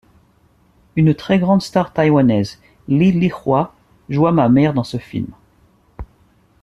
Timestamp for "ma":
4.31-4.49